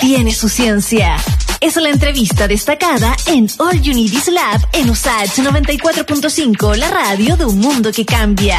[0.00, 1.16] tiene su ciencia.
[1.60, 7.58] Es la entrevista destacada en All Is Lab en USAH 94.5, la radio de un
[7.58, 8.58] mundo que cambia.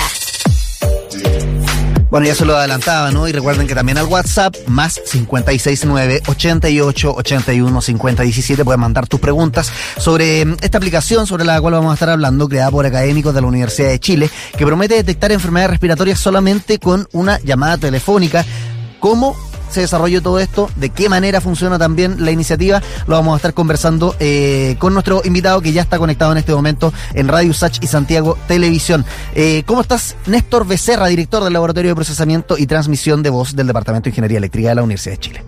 [2.11, 3.27] Bueno, ya se lo adelantaba, ¿no?
[3.27, 9.19] Y recuerden que también al WhatsApp, más 569 88 81 50 17, pueden mandar tus
[9.19, 13.33] preguntas sobre mm, esta aplicación sobre la cual vamos a estar hablando, creada por académicos
[13.33, 18.45] de la Universidad de Chile, que promete detectar enfermedades respiratorias solamente con una llamada telefónica.
[18.99, 19.35] ¿Cómo
[19.71, 23.53] se desarrolló todo esto, de qué manera funciona también la iniciativa, lo vamos a estar
[23.53, 27.77] conversando eh, con nuestro invitado que ya está conectado en este momento en Radio Sach
[27.81, 29.05] y Santiago Televisión.
[29.35, 33.67] Eh, ¿Cómo estás, Néstor Becerra, director del Laboratorio de Procesamiento y Transmisión de Voz del
[33.67, 35.43] Departamento de Ingeniería Eléctrica de la Universidad de Chile?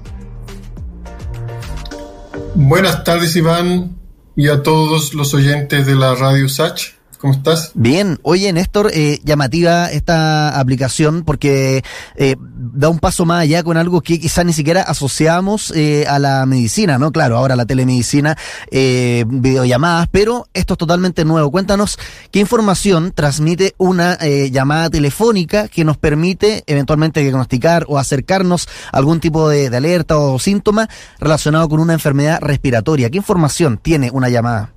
[2.56, 3.98] Buenas tardes, Iván,
[4.36, 6.94] y a todos los oyentes de la Radio Sach.
[7.24, 7.72] ¿Cómo estás?
[7.74, 8.20] Bien.
[8.24, 11.82] Oye, Néstor, eh, llamativa esta aplicación porque
[12.18, 16.20] eh, da un paso más allá con algo que quizás ni siquiera asociamos eh, a
[16.20, 17.14] la medicina, ¿no?
[17.14, 18.38] Claro, ahora la telemedicina,
[18.72, 21.50] eh, videollamadas, pero esto es totalmente nuevo.
[21.50, 21.98] Cuéntanos
[22.30, 28.98] qué información transmite una eh, llamada telefónica que nos permite eventualmente diagnosticar o acercarnos a
[28.98, 30.90] algún tipo de, de alerta o síntoma
[31.22, 33.10] relacionado con una enfermedad respiratoria.
[33.10, 34.73] ¿Qué información tiene una llamada?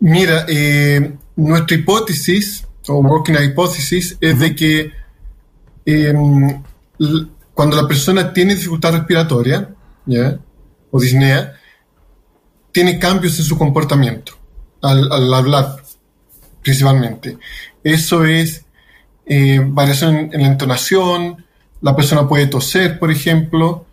[0.00, 4.92] Mira, eh, nuestra hipótesis, o working hipótesis, es de que
[5.84, 6.14] eh,
[7.54, 9.74] cuando la persona tiene dificultad respiratoria,
[10.06, 10.38] ¿ya?
[10.90, 11.54] o disnea,
[12.72, 14.32] tiene cambios en su comportamiento
[14.82, 15.82] al, hablar,
[16.62, 17.38] principalmente.
[17.82, 18.64] Eso es
[19.26, 21.44] eh, variación en, la entonación,
[21.80, 23.86] la persona puede toser, por ejemplo,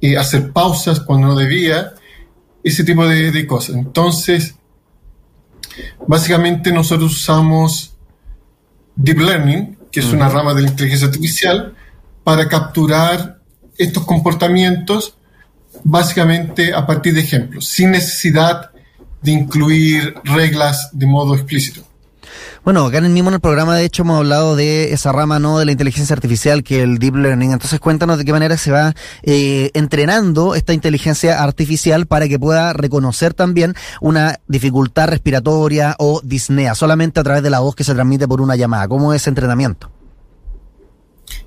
[0.00, 1.92] eh, hacer pausas cuando no debía,
[2.62, 3.76] ese tipo de, de cosas.
[3.76, 4.54] Entonces,
[6.06, 7.94] Básicamente nosotros usamos
[8.96, 10.16] Deep Learning, que es uh -huh.
[10.16, 11.74] una rama de la inteligencia artificial,
[12.24, 13.40] para capturar
[13.78, 15.14] estos comportamientos
[15.84, 18.70] básicamente a partir de ejemplos, sin necesidad
[19.22, 21.82] de incluir reglas de modo explícito.
[22.64, 25.38] Bueno, acá en el mismo en el programa, de hecho, hemos hablado de esa rama
[25.38, 27.52] no de la inteligencia artificial que el deep learning.
[27.52, 32.72] Entonces, cuéntanos de qué manera se va eh, entrenando esta inteligencia artificial para que pueda
[32.72, 37.94] reconocer también una dificultad respiratoria o disnea, solamente a través de la voz que se
[37.94, 38.88] transmite por una llamada.
[38.88, 39.90] ¿Cómo es ese entrenamiento?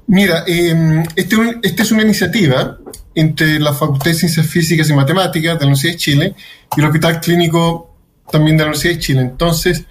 [0.07, 2.77] Mira, eh, esta este es una iniciativa
[3.15, 6.35] entre la Facultad de Ciencias Físicas y Matemáticas de la Universidad de Chile
[6.75, 7.95] y el Hospital Clínico
[8.31, 9.21] también de la Universidad de Chile.
[9.21, 9.85] Entonces,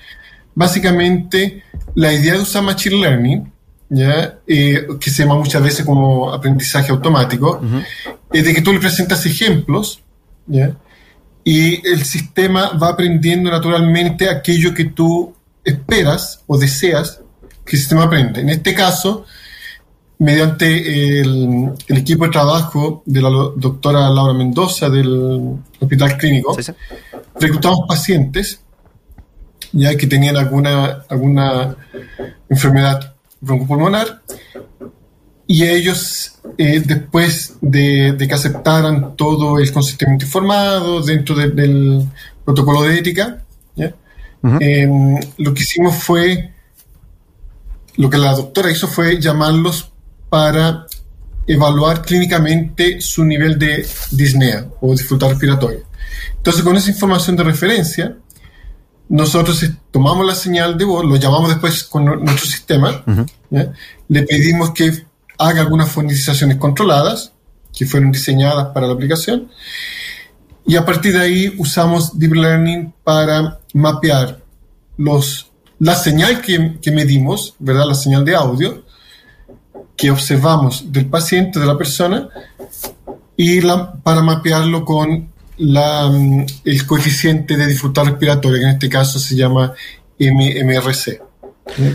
[0.55, 1.63] básicamente
[1.95, 3.53] la idea de usar Machine Learning,
[3.91, 4.39] ¿ya?
[4.47, 7.85] Eh, que se llama muchas veces como aprendizaje automático, uh -huh.
[8.33, 10.03] es de que tú le presentas ejemplos
[10.47, 10.75] ¿ya?
[11.45, 17.21] y el sistema va aprendiendo naturalmente aquello que tú esperas o deseas
[17.65, 18.41] que el sistema aprenda.
[18.41, 19.25] En este caso,
[20.19, 26.63] mediante el, el equipo de trabajo de la doctora Laura Mendoza del Hospital Clínico, sí,
[26.63, 26.73] sí.
[27.39, 28.62] reclutamos pacientes
[29.73, 31.77] ya que tenían alguna, alguna
[32.49, 34.23] enfermedad broncopulmonar
[35.47, 42.07] y ellos eh, después de, de, que aceptaran todo el consentimiento informado dentro de, del
[42.45, 43.45] protocolo de ética,
[43.77, 43.95] ¿ya?
[44.43, 44.59] Uh -huh.
[44.61, 46.53] eh, lo que hicimos fue,
[47.97, 49.93] lo que la doctora hizo fue llamarlos
[50.29, 50.87] para
[51.47, 55.81] evaluar clínicamente su nivel de disnea o dificultad respiratoria.
[56.37, 58.17] Entonces, con esa información de referencia,
[59.13, 63.73] nosotros tomamos la señal de voz, lo llamamos después con nuestro sistema, uh -huh.
[64.09, 65.05] le pedimos que
[65.37, 67.33] haga algunas fonizaciones controladas,
[67.77, 69.51] que fueron diseñadas para la aplicación,
[70.67, 74.41] y a partir de ahí usamos Deep Learning para mapear
[74.97, 77.89] los, la señal que, que medimos, ¿verdad?
[77.89, 78.83] la señal de audio,
[79.95, 82.31] que observamos del paciente, de la persona,
[83.37, 85.32] y la, para mapearlo con
[85.63, 89.73] la, mm, el coeficiente de dificultad respiratoria, que en este caso se llama
[90.19, 91.21] MRC,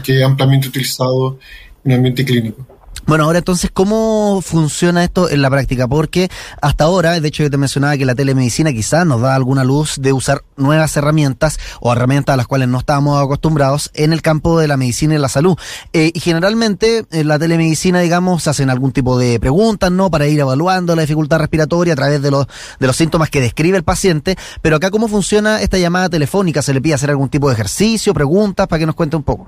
[0.04, 1.40] que es ampliamente utilizado
[1.84, 2.66] en el ambiente clínico.
[3.08, 5.88] Bueno, ahora entonces, ¿cómo funciona esto en la práctica?
[5.88, 6.30] Porque
[6.62, 9.96] hasta ahora, de hecho yo te mencionaba que la telemedicina quizás nos da alguna luz
[10.02, 14.60] de usar nuevas herramientas o herramientas a las cuales no estábamos acostumbrados en el campo
[14.60, 15.58] de la medicina y la salud.
[15.94, 20.12] Eh, y generalmente en la telemedicina, digamos, hacen algún tipo de preguntas, ¿no?
[20.12, 22.46] Para ir evaluando la dificultad respiratoria a través de los,
[22.78, 24.36] de los síntomas que describe el paciente.
[24.62, 26.62] Pero acá, ¿cómo funciona esta llamada telefónica?
[26.62, 29.48] ¿Se le pide hacer algún tipo de ejercicio, preguntas, para que nos cuente un poco?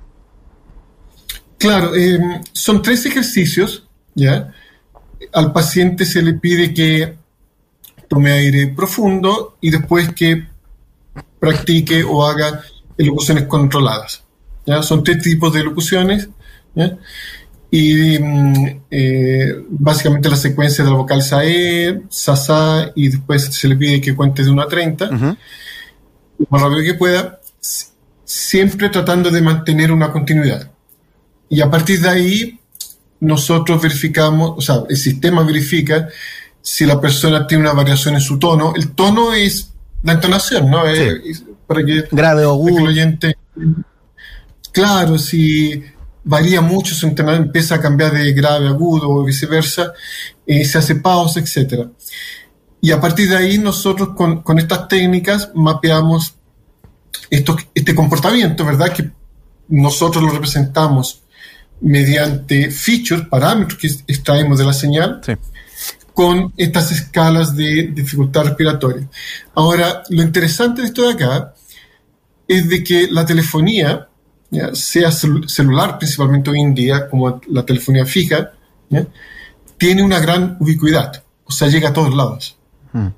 [1.60, 4.52] Claro, eh, son tres ejercicios, ¿ya?
[5.34, 7.16] Al paciente se le pide que
[8.08, 10.48] tome aire profundo y después que
[11.40, 12.62] practique o haga
[12.98, 14.24] elocuciones controladas.
[14.66, 14.82] ¿ya?
[14.82, 16.30] Son tres tipos de elocuciones.
[16.74, 16.98] ¿ya?
[17.72, 23.76] y mm, eh, básicamente la secuencia de la vocal SAE, SASA y después se le
[23.76, 27.40] pide que cuente de 1 a 30, lo más rápido que pueda,
[28.24, 30.72] siempre tratando de mantener una continuidad.
[31.50, 32.60] Y a partir de ahí,
[33.20, 36.08] nosotros verificamos, o sea, el sistema verifica
[36.62, 38.74] si la persona tiene una variación en su tono.
[38.76, 39.74] El tono es
[40.04, 40.84] la entonación, ¿no?
[41.68, 42.84] para que, Grave o agudo.
[42.86, 43.38] oyente.
[44.72, 45.84] Claro, si
[46.24, 49.94] varía mucho, su entonado empieza a cambiar de grave a agudo o viceversa,
[50.46, 51.88] eh, se hace pausa, etc.
[52.82, 56.36] Y a partir de ahí nosotros con, con estas técnicas mapeamos
[57.30, 58.94] esto, este comportamiento, ¿verdad?
[58.94, 59.12] Que
[59.68, 61.24] nosotros lo representamos
[61.82, 65.22] mediante features, parámetros que extraemos de la señal,
[66.14, 69.08] con estas escalas de dificultad respiratoria.
[69.56, 71.54] Ahora, lo interesante de esto de acá
[72.48, 74.08] es de que la telefonía,
[74.74, 78.52] sea celular principalmente hoy en día, como la telefonía fija,
[79.78, 82.58] tiene una gran ubicuidad, o sea, llega a todos lados.
[82.92, 83.10] Hmm.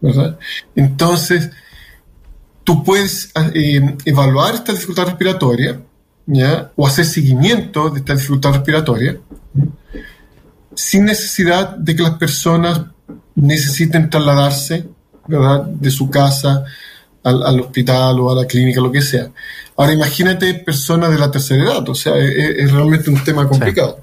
[0.00, 0.38] ¿verdad?
[0.74, 1.50] Entonces,
[2.64, 5.80] tú puedes eh, evaluar esta dificultad respiratoria
[6.28, 6.70] ¿ya?
[6.76, 9.18] o hacer seguimiento de esta dificultad respiratoria
[10.74, 12.82] sin necesidad de que las personas
[13.34, 14.86] necesiten trasladarse
[15.26, 15.64] ¿verdad?
[15.64, 16.64] de su casa
[17.24, 19.28] al, hospital o a la clínica, lo que sea.
[19.76, 24.00] Ahora imagínate personas de la tercera edad, o sea, es, realmente un tema complicado.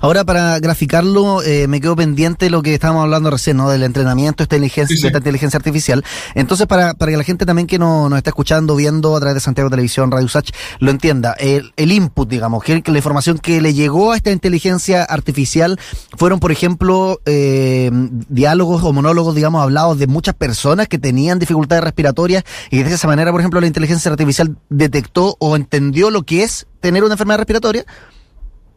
[0.00, 3.68] Ahora, para graficarlo, eh, me quedo pendiente de lo que estábamos hablando recién, ¿no?
[3.68, 6.04] Del entrenamiento esta inteligencia, esta inteligencia artificial.
[6.34, 9.34] Entonces, para, para que la gente también que no, nos está escuchando, viendo a través
[9.34, 13.60] de Santiago Televisión, Radio Sach, lo entienda, el, el input, digamos, que, la información que
[13.60, 15.78] le llegó a esta inteligencia artificial
[16.16, 17.90] fueron, por ejemplo, eh,
[18.28, 23.06] diálogos o monólogos, digamos, hablados de muchas personas que tenían dificultades respiratorias y de esa
[23.06, 27.38] manera, por ejemplo, la inteligencia artificial detectó o entendió lo que es tener una enfermedad
[27.38, 27.84] respiratoria.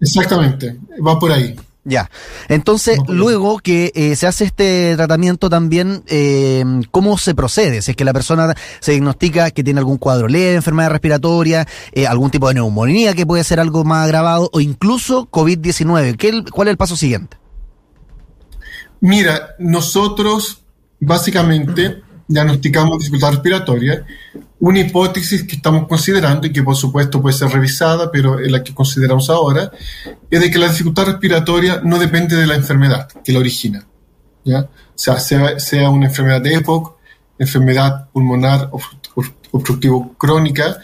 [0.01, 1.56] Exactamente, va por ahí.
[1.83, 2.12] Ya.
[2.48, 7.81] Entonces, luego que eh, se hace este tratamiento también, eh, ¿cómo se procede?
[7.81, 12.06] Si es que la persona se diagnostica que tiene algún cuadro leve, enfermedad respiratoria, eh,
[12.06, 16.51] algún tipo de neumonía que puede ser algo más agravado, o incluso COVID-19.
[16.51, 17.38] ¿Cuál es el paso siguiente?
[19.00, 20.62] Mira, nosotros
[21.00, 24.06] básicamente diagnosticamos dificultad respiratoria,
[24.60, 28.63] una hipótesis que estamos considerando y que por supuesto puede ser revisada, pero es la
[28.63, 29.72] que consideramos ahora,
[30.30, 33.86] es de que la dificultad respiratoria no depende de la enfermedad que la origina.
[34.44, 34.62] ¿ya?
[34.62, 36.95] O sea, sea, una enfermedad de EPOC,
[37.39, 38.69] enfermedad pulmonar
[39.51, 40.77] obstructivo crónica,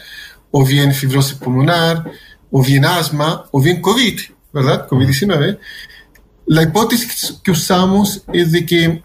[0.50, 2.10] o bien fibrosis pulmonar,
[2.50, 4.20] o bien asma, o bien COVID,
[4.52, 4.88] ¿verdad?
[4.88, 5.58] COVID-19.
[6.46, 9.02] La hipótesis que usamos es de que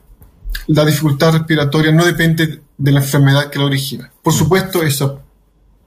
[0.67, 4.11] la dificultad respiratoria no depende de la enfermedad que la origina.
[4.21, 5.21] Por supuesto, eso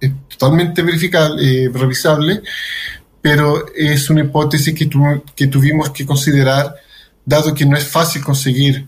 [0.00, 2.42] es totalmente verificable, eh, revisable,
[3.20, 4.88] pero es una hipótesis que,
[5.34, 6.74] que tuvimos que considerar,
[7.24, 8.86] dado que no es fácil conseguir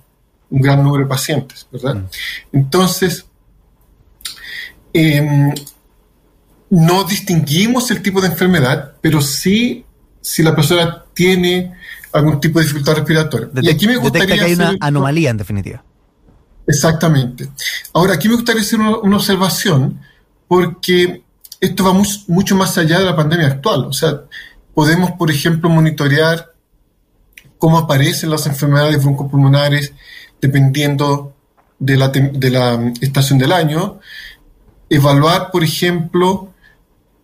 [0.51, 1.97] un gran número de pacientes, ¿verdad?
[1.97, 2.07] Mm.
[2.53, 3.27] Entonces,
[4.93, 5.55] em,
[6.71, 9.85] no distinguimos el tipo de enfermedad, pero sí
[10.21, 11.75] si la persona tiene
[12.13, 13.49] algún tipo de dificultad respiratoria.
[13.63, 15.85] y aquí me gustaría que hay una anomalía, en definitiva.
[16.67, 17.49] Exactamente.
[17.95, 20.01] Ahora, aquí me gustaría hacer una, observación,
[20.47, 21.23] porque
[21.61, 23.87] esto va mucho más allá de la pandemia actual.
[23.87, 24.23] O sea,
[24.75, 26.53] podemos, por ejemplo, monitorear
[27.59, 29.93] cómo aparecen las enfermedades broncopulmonares
[30.41, 31.35] dependiendo
[31.79, 33.99] de la, de la estación del año,
[34.91, 36.53] evaluar, por ejemplo,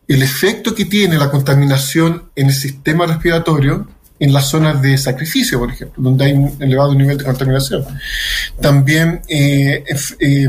[0.09, 5.59] el efecto que tiene la contaminación en el sistema respiratorio en las zonas de sacrificio,
[5.59, 7.85] por ejemplo, donde hay un elevado nivel de contaminación.
[8.61, 9.85] También eh,
[10.21, 10.49] eh,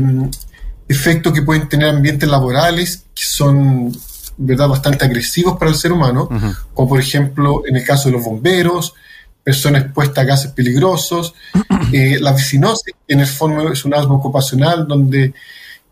[0.88, 3.92] efectos que pueden tener ambientes laborales que son
[4.36, 4.68] ¿verdad?
[4.68, 6.28] bastante agresivos para el ser humano,
[6.74, 8.94] como por ejemplo en el caso de los bomberos,
[9.42, 11.34] personas expuestas a gases peligrosos,
[11.92, 15.34] eh, la vicinosis, en el fondo es un asma ocupacional donde,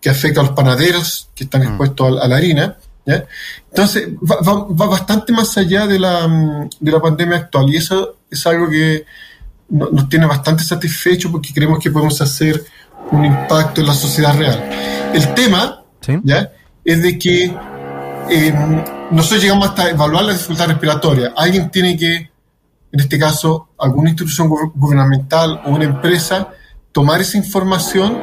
[0.00, 2.76] que afecta a los panaderos que están expuestos a la harina,
[3.06, 8.46] entonces, va, bastante más allá de la, mm, de la pandemia actual y eso es
[8.46, 9.04] algo que
[9.68, 12.62] nos tiene bastante satisfechos porque creemos que podemos hacer
[13.10, 14.70] un impacto en la sociedad real.
[15.12, 15.82] El tema
[16.22, 16.52] ¿ya?
[16.84, 17.54] es de que
[18.30, 18.54] eh,
[19.10, 21.32] nosotros llegamos hasta evaluar la dificultad respiratoria.
[21.36, 26.48] Alguien tiene que, en este caso, alguna institución gubernamental o una empresa,
[26.92, 28.18] tomar esa información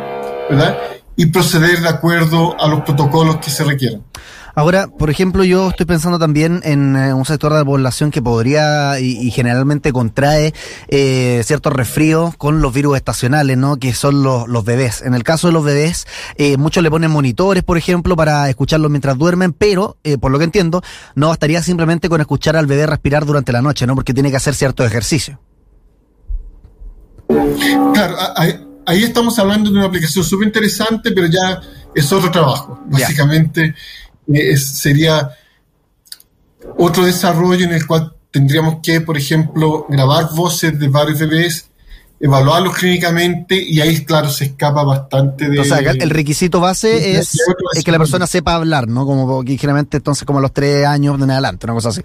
[0.50, 0.78] ¿verdad?
[1.16, 4.04] y proceder de acuerdo a los protocolos que se requieran.
[4.54, 8.22] Ahora, por ejemplo, yo estoy pensando también en eh, un sector de la población que
[8.22, 10.54] podría y, generalmente contrae
[10.90, 13.78] eh, ciertos resfríos con los virus estacionales, ¿no?
[13.78, 15.02] Que son los, los bebés.
[15.02, 16.06] En el caso de los bebés,
[16.36, 20.38] eh, muchos le ponen monitores, por ejemplo, para escucharlos mientras duermen, pero, eh, por lo
[20.38, 20.82] que entiendo,
[21.16, 23.96] no bastaría simplemente con escuchar al bebé respirar durante la noche, ¿no?
[23.96, 25.40] Porque tiene que hacer cierto ejercicio.
[27.94, 28.18] Claro,
[28.86, 31.62] ahí, estamos hablando de una aplicación súper interesante, pero ya
[31.96, 32.82] es otro trabajo.
[32.88, 33.74] Básicamente
[34.56, 35.32] sería
[36.78, 41.68] otro desarrollo en el cual tendríamos que, por ejemplo, grabar voces de varios bebés,
[42.20, 45.60] evaluarlos clínicamente y ahí, claro, se escapa bastante de...
[45.60, 47.38] O sea, el requisito base es,
[47.84, 49.06] que la persona sepa hablar, ¿no?
[49.06, 52.02] Como que generalmente entonces como a los tres años de en adelante, una cosa así.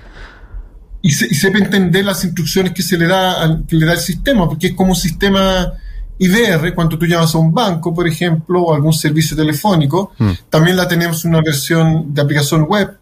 [1.03, 4.69] Y, sepa entender las instrucciones que se le da, que le da el sistema, porque
[4.69, 5.73] es como un sistema
[6.19, 10.31] IDR, cuando tú llamas a un banco, por ejemplo, o algún servicio telefónico, hmm.
[10.51, 12.97] también la tenemos en una versión de aplicación web,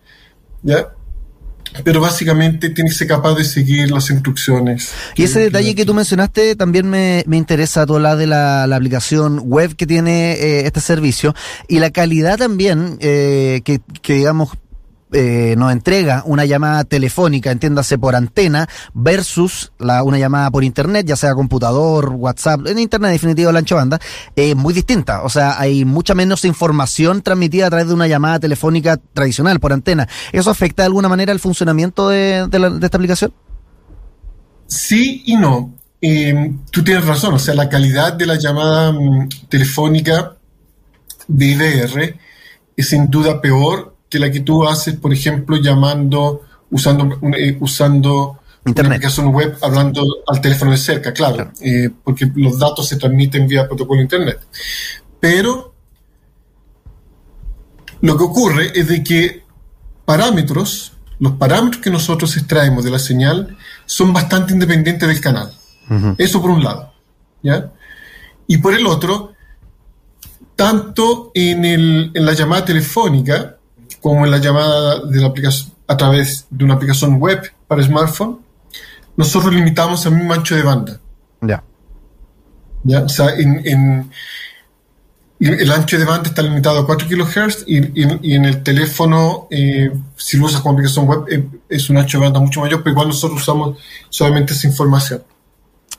[0.62, 0.88] ¿ya?
[1.82, 4.92] Pero básicamente tiene que ser capaz de seguir las instrucciones.
[5.16, 8.76] Y ese detalle que tú mencionaste también me, me interesa, tú hablas de la, la,
[8.76, 11.34] aplicación web que tiene eh, este servicio
[11.66, 14.50] y la calidad también eh, que, que, digamos,
[15.16, 21.14] eh, nos entrega una llamada telefónica, entiéndase por antena, versus una llamada por internet, ya
[21.14, 24.00] sea computador, WhatsApp, en internet definitivo la ancho banda,
[24.34, 25.22] es muy distinta.
[25.22, 29.72] O sea, hay mucha menos información transmitida a través de una llamada telefónica tradicional por
[29.72, 30.08] antena.
[30.32, 32.48] ¿Eso afecta de alguna manera el funcionamiento de,
[32.82, 33.32] esta aplicación?
[34.66, 35.74] Sí y no.
[36.00, 40.36] Em, tú tienes razón, o sea, la calidad de la llamada mm, telefónica
[41.28, 42.18] de
[42.76, 48.38] es sin duda peor que la que tú haces, por ejemplo, llamando, usando, eh, usando
[48.64, 48.86] Internet.
[48.86, 53.48] una aplicación web, hablando al teléfono de cerca, claro, eh, porque los datos se transmiten
[53.48, 54.38] vía protocolo Internet.
[55.18, 55.74] Pero
[58.02, 59.42] lo que ocurre es de que
[60.04, 65.52] parámetros, los parámetros que nosotros extraemos de la señal son bastante independientes del canal.
[66.18, 66.92] Eso por un lado.
[67.42, 67.72] ¿ya?
[68.46, 69.32] Y por el otro,
[70.54, 73.58] tanto en, el, en la llamada telefónica,
[74.04, 78.38] como en la llamada de la aplicación, a través de una aplicación web para smartphone,
[79.16, 81.00] nosotros limitamos al mismo ancho de banda.
[81.40, 81.64] Ya.
[82.82, 83.00] ¿Ya?
[83.00, 84.10] O sea, en,
[85.40, 90.36] el ancho de banda está limitado a 4 kHz y, en el teléfono, eh, si
[90.36, 93.08] lo usas como aplicación web, eh, es un ancho de banda mucho mayor, pero igual
[93.08, 93.78] nosotros usamos
[94.10, 95.22] solamente esa información.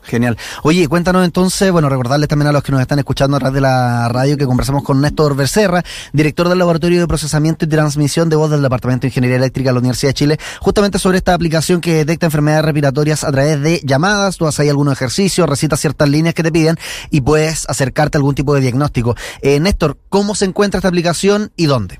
[0.05, 0.37] Genial.
[0.63, 3.61] Oye, cuéntanos entonces, bueno, recordarles también a los que nos están escuchando a través de
[3.61, 5.83] la radio que conversamos con Néstor Becerra,
[6.13, 9.73] director del Laboratorio de Procesamiento y Transmisión de Voz del Departamento de Ingeniería Eléctrica de
[9.73, 13.81] la Universidad de Chile, justamente sobre esta aplicación que detecta enfermedades respiratorias a través de
[13.83, 14.37] llamadas.
[14.37, 16.77] Tú haces ahí algunos ejercicios, recitas ciertas líneas que te piden
[17.09, 19.15] y puedes acercarte a algún tipo de diagnóstico.
[19.41, 21.99] Eh, Néstor, ¿cómo se encuentra esta aplicación y dónde?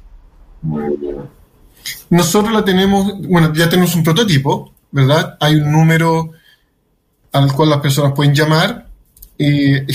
[2.09, 5.37] Nosotros la tenemos, bueno, ya tenemos un prototipo, ¿verdad?
[5.39, 6.31] Hay un número
[7.35, 8.87] al cual las personas pueden llamar.
[9.37, 9.85] Eh,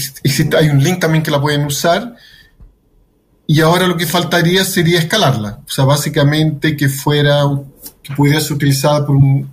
[0.58, 2.14] hay un link también que la pueden usar.
[3.46, 5.60] Y ahora lo que faltaría sería escalarla.
[5.66, 7.42] O sea, básicamente que fuera,
[8.02, 9.50] que pudiera ser utilizada por un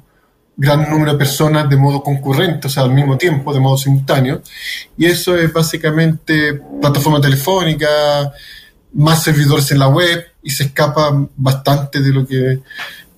[0.55, 4.41] gran número de personas de modo concurrente, o sea, al mismo tiempo, de modo simultáneo.
[4.97, 7.87] Y eso es básicamente plataforma telefónica,
[8.93, 12.59] más servidores en la web, y se escapa bastante de lo que